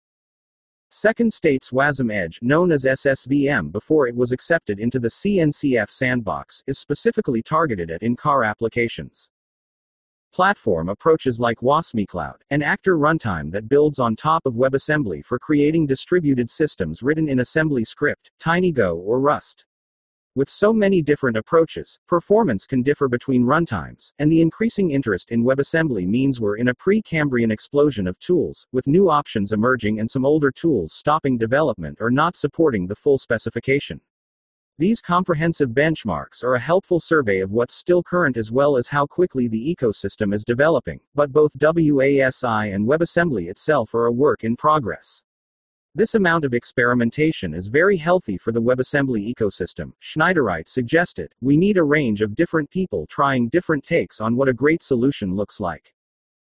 Second 0.90 1.34
states 1.34 1.72
WasmEdge, 1.72 2.42
known 2.42 2.72
as 2.72 2.86
SSVM 2.86 3.74
before 3.74 4.08
it 4.08 4.16
was 4.16 4.32
accepted 4.32 4.80
into 4.80 5.00
the 5.00 5.10
CNCF 5.10 5.90
sandbox, 5.90 6.64
is 6.66 6.80
specifically 6.80 7.42
targeted 7.44 7.92
at 7.92 8.04
in 8.04 8.16
car 8.16 8.46
applications. 8.46 9.30
Platform 10.34 10.90
approaches 10.90 11.40
like 11.40 11.60
wasmCloud, 11.60 12.36
an 12.52 12.62
actor 12.62 12.98
runtime 12.98 13.52
that 13.52 13.68
builds 13.68 13.98
on 13.98 14.16
top 14.16 14.46
of 14.46 14.54
WebAssembly 14.54 15.26
for 15.26 15.40
creating 15.40 15.88
distributed 15.88 16.52
systems 16.52 17.02
written 17.02 17.28
in 17.28 17.40
AssemblyScript, 17.40 18.30
TinyGo, 18.40 18.98
or 18.98 19.20
Rust. 19.20 19.66
With 20.36 20.50
so 20.50 20.72
many 20.72 21.02
different 21.02 21.36
approaches, 21.36 21.98
performance 22.08 22.68
can 22.68 22.84
differ 22.84 23.08
between 23.08 23.44
runtimes, 23.44 24.14
and 24.20 24.32
the 24.32 24.42
increasing 24.42 24.92
interest 24.92 25.32
in 25.32 25.44
WebAssembly 25.44 26.06
means 26.06 26.40
we're 26.40 26.58
in 26.58 26.68
a 26.68 26.76
pre 26.76 27.02
Cambrian 27.02 27.50
explosion 27.50 28.06
of 28.06 28.20
tools, 28.20 28.68
with 28.72 28.86
new 28.86 29.10
options 29.10 29.52
emerging 29.52 30.00
and 30.00 30.12
some 30.12 30.26
older 30.26 30.52
tools 30.52 30.94
stopping 30.94 31.40
development 31.40 31.98
or 32.00 32.12
not 32.12 32.38
supporting 32.38 32.86
the 32.86 32.96
full 32.96 33.18
specification. 33.18 34.00
These 34.80 35.02
comprehensive 35.02 35.72
benchmarks 35.72 36.44
are 36.44 36.54
a 36.54 36.60
helpful 36.60 37.00
survey 37.00 37.40
of 37.40 37.52
what's 37.52 37.74
still 37.74 38.04
current 38.04 38.38
as 38.38 38.52
well 38.52 38.78
as 38.78 38.88
how 38.88 39.08
quickly 39.08 39.48
the 39.48 39.76
ecosystem 39.76 40.36
is 40.36 40.46
developing, 40.46 41.00
but 41.16 41.32
both 41.32 41.52
WASI 41.58 42.76
and 42.76 42.86
WebAssembly 42.86 43.50
itself 43.50 43.96
are 43.96 44.06
a 44.06 44.12
work 44.12 44.44
in 44.44 44.56
progress. 44.56 45.24
This 45.96 46.14
amount 46.14 46.46
of 46.46 46.54
experimentation 46.54 47.56
is 47.56 47.70
very 47.70 47.98
healthy 47.98 48.38
for 48.38 48.52
the 48.52 48.62
WebAssembly 48.62 49.34
ecosystem, 49.34 49.94
Schneidereit 50.00 50.70
suggested. 50.70 51.34
We 51.42 51.58
need 51.58 51.78
a 51.78 51.84
range 51.84 52.22
of 52.22 52.36
different 52.36 52.70
people 52.70 53.08
trying 53.08 53.50
different 53.50 53.84
takes 53.84 54.22
on 54.22 54.36
what 54.36 54.48
a 54.48 54.54
great 54.54 54.84
solution 54.84 55.36
looks 55.36 55.60
like. 55.60 55.92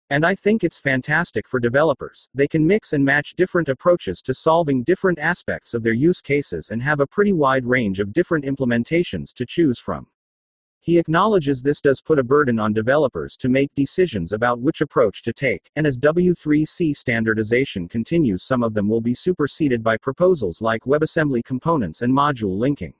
And 0.08 0.25
I 0.25 0.36
think 0.36 0.62
it's 0.62 0.78
fantastic 0.78 1.48
for 1.48 1.58
developers. 1.58 2.28
They 2.32 2.46
can 2.46 2.64
mix 2.64 2.92
and 2.92 3.04
match 3.04 3.34
different 3.34 3.68
approaches 3.68 4.22
to 4.22 4.34
solving 4.34 4.84
different 4.84 5.18
aspects 5.18 5.75
of 5.75 5.82
their 5.82 5.94
use 5.94 6.22
cases 6.22 6.70
and 6.70 6.80
have 6.80 7.00
a 7.00 7.06
pretty 7.06 7.32
wide 7.32 7.66
range 7.66 7.98
of 7.98 8.12
different 8.12 8.44
implementations 8.44 9.34
to 9.34 9.44
choose 9.44 9.80
from. 9.80 10.06
He 10.78 10.96
acknowledges 10.96 11.60
this 11.60 11.80
does 11.80 12.00
put 12.00 12.20
a 12.20 12.22
burden 12.22 12.60
on 12.60 12.72
developers 12.72 13.36
to 13.38 13.48
make 13.48 13.75
decisions 13.75 14.32
about 14.32 14.60
which 14.60 14.80
approach 14.80 15.25
to 15.25 15.32
take, 15.32 15.68
and 15.75 15.84
as 15.84 15.98
W3C 15.98 16.96
standardization 16.96 17.88
continues, 17.88 18.44
some 18.44 18.62
of 18.62 18.75
them 18.75 18.88
will 18.88 19.00
be 19.00 19.12
superseded 19.12 19.82
by 19.82 19.96
proposals 19.96 20.62
like 20.62 20.84
WebAssembly 20.84 21.44
components 21.44 22.02
and 22.02 22.12
module 22.14 22.56
linking. 22.56 22.94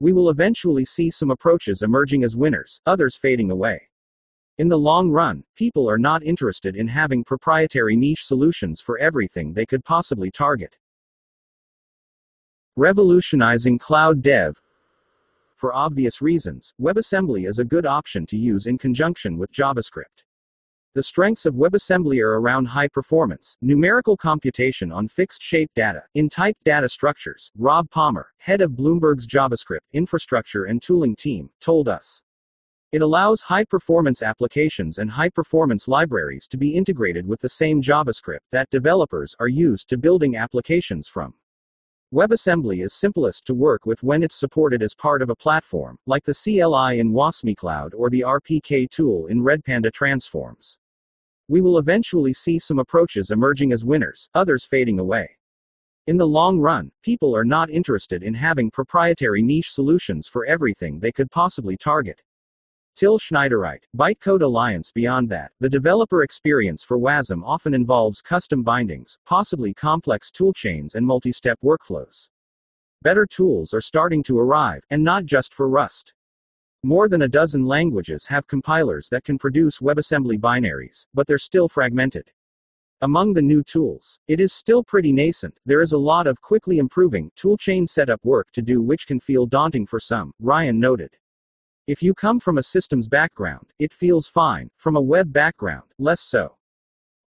We 0.00 0.12
will 0.12 0.30
eventually 0.30 0.84
see 0.84 1.08
some 1.08 1.30
approaches 1.30 1.82
emerging 1.82 2.24
as 2.24 2.34
winners, 2.34 2.80
others 2.84 3.14
fading 3.14 3.52
away. 3.52 3.80
In 4.58 4.68
the 4.68 4.78
long 4.78 5.10
run, 5.10 5.42
people 5.56 5.90
are 5.90 5.98
not 5.98 6.22
interested 6.22 6.76
in 6.76 6.86
having 6.86 7.24
proprietary 7.24 7.96
niche 7.96 8.24
solutions 8.24 8.80
for 8.80 8.98
everything 8.98 9.52
they 9.52 9.66
could 9.66 9.84
possibly 9.84 10.30
target. 10.30 10.76
Revolutionizing 12.76 13.78
cloud 13.78 14.22
dev, 14.22 14.60
for 15.56 15.74
obvious 15.74 16.20
reasons, 16.20 16.74
WebAssembly 16.80 17.48
is 17.48 17.58
a 17.58 17.64
good 17.64 17.86
option 17.86 18.26
to 18.26 18.36
use 18.36 18.66
in 18.66 18.76
conjunction 18.76 19.38
with 19.38 19.50
JavaScript. 19.50 20.22
The 20.92 21.02
strengths 21.02 21.46
of 21.46 21.54
WebAssembly 21.54 22.20
are 22.20 22.38
around 22.38 22.66
high 22.66 22.88
performance, 22.88 23.56
numerical 23.62 24.16
computation 24.16 24.92
on 24.92 25.08
fixed 25.08 25.42
shape 25.42 25.70
data, 25.74 26.04
in 26.14 26.28
typed 26.28 26.62
data 26.64 26.88
structures, 26.88 27.50
Rob 27.56 27.90
Palmer, 27.90 28.28
head 28.38 28.60
of 28.60 28.72
Bloomberg's 28.72 29.26
JavaScript 29.26 29.80
infrastructure 29.92 30.66
and 30.66 30.80
tooling 30.80 31.16
team, 31.16 31.50
told 31.60 31.88
us. 31.88 32.22
It 32.94 33.02
allows 33.02 33.42
high 33.42 33.64
performance 33.64 34.22
applications 34.22 34.98
and 34.98 35.10
high 35.10 35.30
performance 35.30 35.88
libraries 35.88 36.46
to 36.46 36.56
be 36.56 36.76
integrated 36.76 37.26
with 37.26 37.40
the 37.40 37.48
same 37.48 37.82
JavaScript 37.82 38.46
that 38.52 38.70
developers 38.70 39.34
are 39.40 39.48
used 39.48 39.88
to 39.88 39.98
building 39.98 40.36
applications 40.36 41.08
from. 41.08 41.34
WebAssembly 42.12 42.84
is 42.84 42.92
simplest 42.92 43.46
to 43.46 43.52
work 43.52 43.84
with 43.84 44.00
when 44.04 44.22
it's 44.22 44.36
supported 44.38 44.80
as 44.80 44.94
part 44.94 45.22
of 45.22 45.28
a 45.28 45.34
platform, 45.34 45.98
like 46.06 46.22
the 46.22 46.40
CLI 46.40 47.00
in 47.00 47.10
wasmCloud 47.10 47.94
or 47.96 48.10
the 48.10 48.20
RPK 48.20 48.88
tool 48.88 49.26
in 49.26 49.42
Redpanda 49.42 49.92
Transforms. 49.92 50.78
We 51.48 51.60
will 51.60 51.78
eventually 51.78 52.32
see 52.32 52.60
some 52.60 52.78
approaches 52.78 53.32
emerging 53.32 53.72
as 53.72 53.84
winners, 53.84 54.28
others 54.36 54.64
fading 54.64 55.00
away. 55.00 55.36
In 56.06 56.16
the 56.16 56.28
long 56.28 56.60
run, 56.60 56.92
people 57.02 57.34
are 57.34 57.44
not 57.44 57.70
interested 57.70 58.22
in 58.22 58.34
having 58.34 58.70
proprietary 58.70 59.42
niche 59.42 59.72
solutions 59.72 60.28
for 60.28 60.46
everything 60.46 61.00
they 61.00 61.10
could 61.10 61.32
possibly 61.32 61.76
target. 61.76 62.22
Till 62.96 63.18
Schneidereit, 63.18 63.80
Bytecode 63.96 64.42
Alliance 64.42 64.92
Beyond 64.92 65.28
that, 65.30 65.50
the 65.58 65.68
developer 65.68 66.22
experience 66.22 66.84
for 66.84 66.96
WASM 66.96 67.42
often 67.44 67.74
involves 67.74 68.22
custom 68.22 68.62
bindings, 68.62 69.18
possibly 69.26 69.74
complex 69.74 70.30
toolchains 70.30 70.94
and 70.94 71.04
multi-step 71.04 71.58
workflows. 71.60 72.28
Better 73.02 73.26
tools 73.26 73.74
are 73.74 73.80
starting 73.80 74.22
to 74.22 74.38
arrive, 74.38 74.84
and 74.90 75.02
not 75.02 75.24
just 75.24 75.54
for 75.54 75.68
Rust. 75.68 76.14
More 76.84 77.08
than 77.08 77.22
a 77.22 77.28
dozen 77.28 77.64
languages 77.64 78.26
have 78.26 78.46
compilers 78.46 79.08
that 79.08 79.24
can 79.24 79.38
produce 79.38 79.80
WebAssembly 79.80 80.38
binaries, 80.38 81.06
but 81.14 81.26
they're 81.26 81.36
still 81.36 81.68
fragmented. 81.68 82.30
Among 83.00 83.34
the 83.34 83.42
new 83.42 83.64
tools, 83.64 84.20
it 84.28 84.38
is 84.38 84.52
still 84.52 84.84
pretty 84.84 85.10
nascent. 85.10 85.58
There 85.66 85.80
is 85.80 85.94
a 85.94 85.98
lot 85.98 86.28
of 86.28 86.40
quickly 86.40 86.78
improving 86.78 87.32
toolchain 87.36 87.88
setup 87.88 88.24
work 88.24 88.52
to 88.52 88.62
do, 88.62 88.80
which 88.80 89.08
can 89.08 89.18
feel 89.18 89.46
daunting 89.46 89.84
for 89.84 89.98
some, 89.98 90.32
Ryan 90.38 90.78
noted. 90.78 91.16
If 91.86 92.02
you 92.02 92.14
come 92.14 92.40
from 92.40 92.56
a 92.56 92.62
systems 92.62 93.08
background, 93.08 93.66
it 93.78 93.92
feels 93.92 94.26
fine, 94.26 94.70
from 94.78 94.96
a 94.96 95.02
web 95.02 95.30
background, 95.30 95.84
less 95.98 96.22
so. 96.22 96.56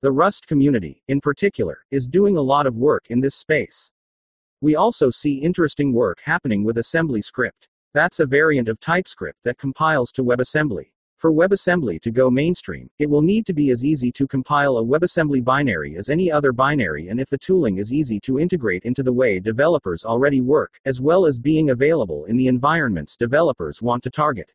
The 0.01 0.11
Rust 0.11 0.47
community, 0.47 1.03
in 1.09 1.21
particular, 1.21 1.85
is 1.91 2.07
doing 2.07 2.37
a 2.37 2.41
lot 2.41 2.65
of 2.65 2.75
work 2.75 3.05
in 3.09 3.21
this 3.21 3.35
space. 3.35 3.91
We 4.61 4.75
also 4.75 5.11
see 5.11 5.35
interesting 5.35 5.93
work 5.93 6.19
happening 6.23 6.63
with 6.63 6.77
AssemblyScript. 6.77 7.67
That's 7.93 8.19
a 8.19 8.25
variant 8.25 8.67
of 8.67 8.79
TypeScript 8.79 9.37
that 9.43 9.59
compiles 9.59 10.11
to 10.13 10.23
WebAssembly. 10.23 10.85
For 11.17 11.33
WebAssembly 11.33 11.99
to 12.01 12.11
go 12.11 12.29
mainstream, 12.29 12.91
it 12.99 13.09
will 13.09 13.23
need 13.23 13.47
to 13.47 13.53
be 13.53 13.71
as 13.71 13.83
easy 13.83 14.11
to 14.11 14.27
compile 14.27 14.77
a 14.77 14.83
WebAssembly 14.83 15.43
binary 15.43 15.97
as 15.97 16.11
any 16.11 16.31
other 16.31 16.51
binary 16.51 17.07
and 17.07 17.19
if 17.19 17.27
the 17.27 17.39
tooling 17.39 17.79
is 17.79 17.91
easy 17.91 18.19
to 18.19 18.37
integrate 18.37 18.83
into 18.83 19.01
the 19.01 19.11
way 19.11 19.39
developers 19.39 20.05
already 20.05 20.41
work, 20.41 20.79
as 20.85 21.01
well 21.01 21.25
as 21.25 21.39
being 21.39 21.71
available 21.71 22.25
in 22.25 22.37
the 22.37 22.45
environments 22.45 23.17
developers 23.17 23.81
want 23.81 24.03
to 24.03 24.11
target. 24.11 24.53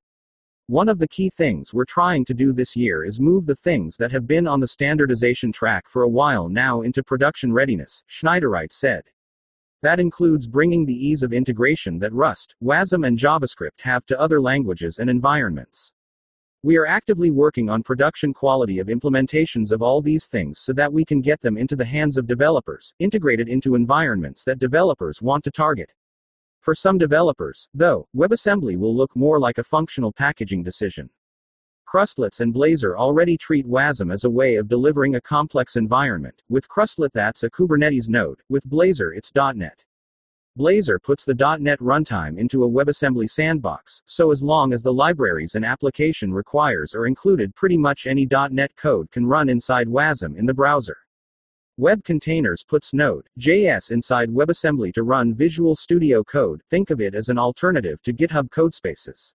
One 0.69 0.89
of 0.89 1.01
the 1.01 1.09
key 1.09 1.31
things 1.31 1.75
we're 1.75 1.85
trying 1.85 2.25
to 2.27 2.33
do 2.33 2.53
this 2.53 2.77
year 2.77 3.03
is 3.03 3.21
move 3.21 3.45
the 3.45 3.57
things 3.57 3.97
that 3.97 4.13
have 4.13 4.29
been 4.29 4.47
on 4.47 4.61
the 4.61 4.69
standardization 4.69 5.51
track 5.51 5.89
for 5.89 6.03
a 6.03 6.09
while 6.09 6.49
now 6.49 6.83
into 6.83 7.03
production 7.03 7.53
readiness, 7.53 8.05
Schneidereit 8.09 8.71
said. 8.73 9.03
That 9.83 9.99
includes 9.99 10.47
bringing 10.47 10.87
the 10.87 10.95
ease 10.95 11.25
of 11.25 11.33
integration 11.33 11.99
that 11.99 12.13
Rust, 12.13 12.55
WASM, 12.63 13.05
and 13.05 13.19
JavaScript 13.19 13.81
have 13.81 14.07
to 14.07 14.21
other 14.21 14.41
languages 14.41 15.01
and 15.01 15.11
environments. 15.11 15.93
We 16.65 16.77
are 16.77 16.87
actively 16.87 17.33
working 17.33 17.69
on 17.69 17.83
production 17.83 18.33
quality 18.33 18.79
of 18.79 18.87
implementations 18.87 19.73
of 19.73 19.83
all 19.83 20.01
these 20.01 20.27
things 20.27 20.61
so 20.61 20.73
that 20.75 20.93
we 20.93 21.05
can 21.05 21.21
get 21.21 21.41
them 21.41 21.57
into 21.57 21.75
the 21.75 21.85
hands 21.85 22.17
of 22.17 22.29
developers, 22.29 22.95
integrated 23.01 23.49
into 23.49 23.75
environments 23.75 24.45
that 24.45 24.61
developers 24.61 25.21
want 25.21 25.43
to 25.43 25.51
target. 25.51 25.93
For 26.61 26.73
some 26.73 26.99
developers, 26.99 27.69
though, 27.75 28.07
WebAssembly 28.15 28.79
will 28.79 28.95
look 28.95 29.11
more 29.17 29.41
like 29.41 29.59
a 29.59 29.65
functional 29.65 30.13
packaging 30.13 30.63
decision. 30.63 31.11
Krustlets 31.93 32.39
and 32.39 32.55
Blazor 32.55 32.97
already 32.97 33.37
treat 33.37 33.67
WASM 33.67 34.13
as 34.13 34.23
a 34.23 34.31
way 34.31 34.55
of 34.55 34.69
delivering 34.69 35.17
a 35.17 35.21
complex 35.21 35.75
environment. 35.75 36.43
With 36.49 36.69
Krustlet, 36.69 37.13
that's 37.13 37.43
a 37.43 37.51
Kubernetes 37.51 38.09
node, 38.09 38.41
with 38.49 38.65
Blazor, 38.71 39.17
it's 39.17 39.33
.NET. 39.35 39.85
Blazor 40.59 41.03
puts 41.03 41.25
the 41.25 41.35
.NET 41.61 41.79
runtime 41.79 42.37
into 42.37 42.65
a 42.65 42.69
WebAssembly 42.69 43.31
sandbox, 43.31 44.03
so 44.05 44.31
as 44.31 44.43
long 44.43 44.75
as 44.75 44.83
the 44.83 44.93
libraries 44.93 45.55
an 45.55 45.65
application 45.65 46.31
requires 46.31 46.95
are 46.95 47.07
included 47.07 47.55
pretty 47.55 47.79
much 47.79 48.07
any 48.07 48.29
.NET 48.51 48.77
code 48.77 49.11
can 49.11 49.25
run 49.25 49.49
inside 49.49 49.89
WASM 49.89 50.37
in 50.37 50.45
the 50.45 50.53
browser. 50.53 50.99
Web 51.79 52.05
Containers 52.05 52.65
puts 52.69 52.93
Node.js 52.93 53.93
inside 53.93 54.29
WebAssembly 54.29 54.93
to 54.93 55.05
run 55.05 55.35
Visual 55.35 55.75
Studio 55.75 56.23
Code, 56.23 56.61
think 56.69 56.91
of 56.91 57.01
it 57.01 57.15
as 57.15 57.31
an 57.31 57.39
alternative 57.39 58.03
to 58.03 58.13
GitHub 58.13 58.51
Codespaces. 58.51 59.33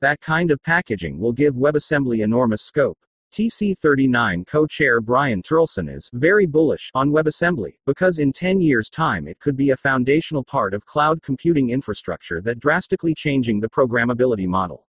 That 0.00 0.18
kind 0.22 0.50
of 0.50 0.62
packaging 0.62 1.18
will 1.18 1.34
give 1.34 1.56
WebAssembly 1.56 2.24
enormous 2.24 2.62
scope. 2.62 2.98
TC39 3.32 4.46
co-chair 4.46 5.00
Brian 5.00 5.42
Terlson 5.42 5.88
is 5.88 6.10
very 6.14 6.46
bullish 6.46 6.90
on 6.94 7.10
WebAssembly 7.10 7.74
because 7.86 8.18
in 8.18 8.32
10 8.32 8.60
years 8.60 8.88
time 8.88 9.28
it 9.28 9.38
could 9.38 9.56
be 9.56 9.70
a 9.70 9.76
foundational 9.76 10.42
part 10.42 10.74
of 10.74 10.86
cloud 10.86 11.22
computing 11.22 11.70
infrastructure 11.70 12.40
that 12.40 12.58
drastically 12.58 13.14
changing 13.14 13.60
the 13.60 13.68
programmability 13.68 14.46
model. 14.46 14.86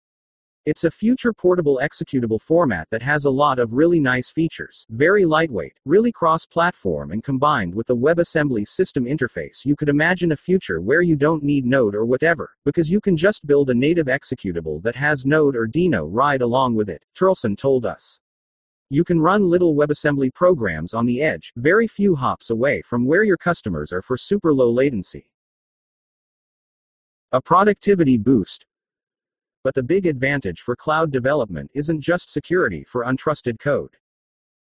It's 0.66 0.84
a 0.84 0.92
future 0.92 1.34
portable 1.34 1.80
executable 1.82 2.40
format 2.40 2.88
that 2.92 3.02
has 3.02 3.26
a 3.26 3.30
lot 3.30 3.60
of 3.60 3.74
really 3.74 4.00
nice 4.00 4.30
features, 4.30 4.86
very 4.90 5.26
lightweight, 5.26 5.74
really 5.86 6.12
cross-platform 6.12 7.12
and 7.12 7.24
combined 7.24 7.74
with 7.74 7.88
the 7.88 7.96
WebAssembly 7.96 8.68
system 8.68 9.06
interface 9.06 9.66
you 9.66 9.76
could 9.76 9.90
imagine 9.90 10.32
a 10.32 10.38
future 10.38 10.80
where 10.80 11.02
you 11.02 11.16
don't 11.16 11.44
need 11.44 11.66
Node 11.66 11.96
or 11.96 12.06
whatever, 12.06 12.52
because 12.66 12.90
you 12.90 13.02
can 13.02 13.18
just 13.18 13.48
build 13.48 13.70
a 13.70 13.74
native 13.74 14.08
executable 14.08 14.82
that 14.84 14.96
has 14.96 15.26
Node 15.26 15.56
or 15.56 15.68
Deno 15.68 16.08
ride 16.10 16.42
along 16.42 16.76
with 16.76 16.90
it, 16.90 17.04
Terlson 17.16 17.58
told 17.58 17.86
us. 17.86 18.20
You 18.92 19.04
can 19.04 19.22
run 19.22 19.48
little 19.48 19.76
WebAssembly 19.76 20.34
programs 20.34 20.96
on 20.96 21.06
the 21.06 21.22
edge, 21.22 21.54
very 21.58 21.88
few 21.88 22.16
hops 22.16 22.50
away 22.50 22.82
from 22.82 23.06
where 23.06 23.24
your 23.24 23.38
customers 23.38 23.94
are 23.94 24.02
for 24.02 24.18
super 24.18 24.52
low 24.52 24.72
latency. 24.72 25.30
A 27.32 27.40
productivity 27.40 28.18
boost. 28.18 28.66
But 29.64 29.76
the 29.76 29.84
big 29.84 30.08
advantage 30.08 30.62
for 30.62 30.76
cloud 30.76 31.12
development 31.12 31.70
isn't 31.76 32.02
just 32.02 32.32
security 32.32 32.84
for 32.84 33.06
untrusted 33.06 33.60
code. 33.60 33.92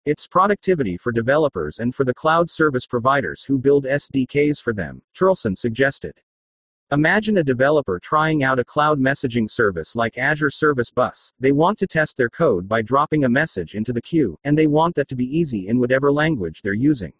It's 0.06 0.28
productivity 0.28 0.98
for 0.98 1.14
developers 1.14 1.80
and 1.80 1.96
for 1.96 2.04
the 2.04 2.14
cloud 2.14 2.50
service 2.50 2.86
providers 2.86 3.44
who 3.44 3.58
build 3.58 3.86
SDKs 3.86 4.62
for 4.62 4.74
them, 4.74 5.02
Terlson 5.18 5.58
suggested. 5.58 6.20
Imagine 6.94 7.40
a 7.40 7.44
developer 7.44 8.00
trying 8.00 8.44
out 8.44 8.60
a 8.60 8.64
cloud 8.64 8.98
messaging 8.98 9.52
service 9.52 9.94
like 9.94 10.18
Azure 10.18 10.50
Service 10.50 10.90
Bus. 10.90 11.34
They 11.38 11.52
want 11.52 11.78
to 11.80 11.88
test 11.88 12.16
their 12.16 12.30
code 12.30 12.66
by 12.66 12.82
dropping 12.82 13.26
a 13.26 13.30
message 13.30 13.76
into 13.76 13.92
the 13.92 14.02
queue, 14.02 14.40
and 14.46 14.58
they 14.58 14.68
want 14.68 14.96
that 14.96 15.10
to 15.10 15.16
be 15.18 15.38
easy 15.38 15.68
in 15.68 15.80
whatever 15.82 16.10
language 16.10 16.62
they're 16.62 16.74
using. 16.74 17.12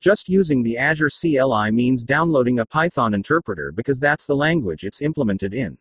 Just 0.00 0.30
using 0.30 0.62
the 0.62 0.78
Azure 0.78 1.10
CLI 1.10 1.72
means 1.72 2.04
downloading 2.04 2.60
a 2.60 2.64
Python 2.64 3.12
interpreter 3.12 3.70
because 3.70 3.98
that's 3.98 4.24
the 4.24 4.34
language 4.34 4.82
it's 4.82 5.02
implemented 5.02 5.52
in. 5.52 5.76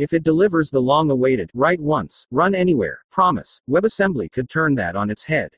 If 0.00 0.12
it 0.12 0.24
delivers 0.24 0.68
the 0.68 0.82
long 0.82 1.12
awaited, 1.12 1.48
write 1.54 1.78
once, 1.78 2.26
run 2.32 2.56
anywhere, 2.56 3.04
promise, 3.12 3.60
WebAssembly 3.70 4.32
could 4.32 4.50
turn 4.50 4.74
that 4.74 4.96
on 4.96 5.10
its 5.10 5.22
head. 5.22 5.52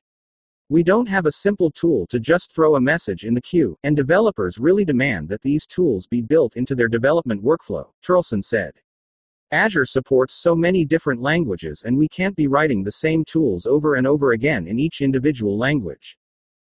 We 0.70 0.82
don't 0.82 1.08
have 1.08 1.26
a 1.26 1.32
simple 1.32 1.70
tool 1.70 2.06
to 2.06 2.18
just 2.18 2.54
throw 2.54 2.76
a 2.76 2.80
message 2.80 3.24
in 3.24 3.34
the 3.34 3.40
queue, 3.42 3.76
and 3.82 3.94
developers 3.94 4.58
really 4.58 4.84
demand 4.84 5.28
that 5.28 5.42
these 5.42 5.66
tools 5.66 6.06
be 6.06 6.22
built 6.22 6.56
into 6.56 6.74
their 6.74 6.88
development 6.88 7.44
workflow, 7.44 7.90
Terlson 8.02 8.42
said. 8.42 8.72
Azure 9.50 9.84
supports 9.84 10.32
so 10.34 10.56
many 10.56 10.84
different 10.84 11.20
languages 11.20 11.84
and 11.84 11.96
we 11.96 12.08
can't 12.08 12.34
be 12.34 12.46
writing 12.46 12.82
the 12.82 12.90
same 12.90 13.24
tools 13.24 13.66
over 13.66 13.94
and 13.96 14.06
over 14.06 14.32
again 14.32 14.66
in 14.66 14.78
each 14.78 15.02
individual 15.02 15.56
language. 15.56 16.16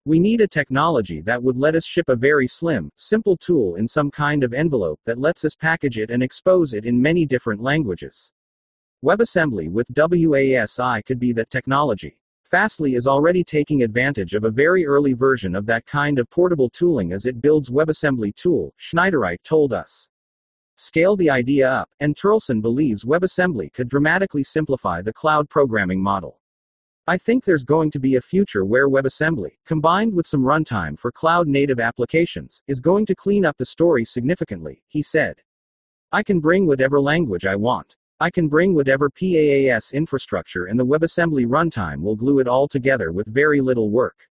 We 0.03 0.19
need 0.19 0.41
a 0.41 0.47
technology 0.47 1.21
that 1.21 1.41
would 1.41 1.55
let 1.55 1.75
us 1.75 1.85
ship 1.85 2.09
a 2.09 2.15
very 2.15 2.47
slim, 2.47 2.89
simple 2.95 3.37
tool 3.37 3.75
in 3.75 3.87
some 3.87 4.09
kind 4.09 4.43
of 4.43 4.53
envelope 4.53 4.99
that 5.05 5.19
lets 5.19 5.45
us 5.45 5.55
package 5.55 5.99
it 5.99 6.09
and 6.09 6.23
expose 6.23 6.73
it 6.73 6.85
in 6.85 7.01
many 7.01 7.25
different 7.25 7.61
languages. 7.61 8.31
WebAssembly 9.03 9.69
with 9.69 9.87
WASI 9.93 11.05
could 11.05 11.19
be 11.19 11.31
that 11.33 11.49
technology. 11.49 12.17
Fastly 12.55 12.95
is 12.95 13.05
already 13.05 13.43
taking 13.43 13.83
advantage 13.83 14.33
of 14.33 14.45
a 14.45 14.49
very 14.49 14.85
early 14.85 15.11
version 15.11 15.55
of 15.55 15.65
that 15.65 15.85
kind 15.85 16.17
of 16.17 16.29
portable 16.29 16.69
tooling 16.69 17.11
as 17.11 17.25
it 17.25 17.41
builds 17.41 17.69
WebAssembly 17.69 18.33
tool, 18.33 18.73
Schneidereit 18.79 19.43
told 19.43 19.73
us. 19.73 20.07
Scale 20.77 21.17
the 21.17 21.29
idea 21.29 21.69
up, 21.69 21.89
and 21.99 22.15
Terlson 22.15 22.61
believes 22.61 23.03
WebAssembly 23.03 23.73
could 23.73 23.89
dramatically 23.89 24.41
simplify 24.41 25.01
the 25.01 25.11
cloud 25.11 25.49
programming 25.49 26.01
model. 26.01 26.39
I 27.07 27.17
think 27.17 27.43
there's 27.43 27.65
going 27.65 27.91
to 27.91 27.99
be 27.99 28.15
a 28.15 28.21
future 28.21 28.63
where 28.63 28.87
WebAssembly, 28.87 29.57
combined 29.65 30.13
with 30.13 30.25
some 30.25 30.41
runtime 30.41 30.97
for 30.97 31.11
cloud 31.11 31.49
native 31.49 31.81
applications, 31.81 32.61
is 32.69 32.79
going 32.79 33.05
to 33.07 33.15
clean 33.15 33.43
up 33.43 33.57
the 33.57 33.65
story 33.65 34.05
significantly, 34.05 34.81
he 34.87 35.01
said. 35.01 35.41
I 36.13 36.23
can 36.23 36.39
bring 36.39 36.67
whatever 36.67 37.01
language 37.01 37.45
I 37.45 37.57
want. 37.57 37.97
I 38.21 38.29
can 38.29 38.47
bring 38.47 38.73
whatever 38.73 39.09
PaaS 39.09 39.91
infrastructure 39.91 40.67
and 40.67 40.79
the 40.79 40.85
WebAssembly 40.85 41.47
runtime 41.47 42.01
will 42.01 42.15
glue 42.15 42.39
it 42.39 42.47
all 42.47 42.65
together 42.65 43.11
with 43.11 43.27
very 43.27 43.59
little 43.59 43.89
work. 43.89 44.29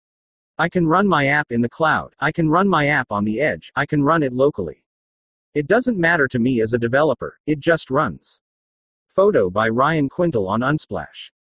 I 0.58 0.68
can 0.68 0.88
run 0.88 1.08
my 1.08 1.28
app 1.28 1.52
in 1.52 1.62
the 1.62 1.70
cloud, 1.70 2.16
I 2.20 2.32
can 2.32 2.50
run 2.50 2.68
my 2.68 2.88
app 2.88 3.12
on 3.12 3.24
the 3.24 3.40
edge, 3.40 3.72
I 3.76 3.86
can 3.86 4.04
run 4.04 4.24
it 4.24 4.34
locally. 4.34 4.84
It 5.54 5.68
doesn't 5.68 6.00
matter 6.00 6.28
to 6.28 6.40
me 6.40 6.62
as 6.62 6.74
a 6.74 6.80
developer, 6.80 7.40
it 7.46 7.60
just 7.60 7.92
runs. 7.92 8.40
Photo 9.06 9.48
by 9.52 9.70
Ryan 9.70 10.10
Quintal 10.10 10.48
on 10.48 10.62
Unsplash. 10.62 11.30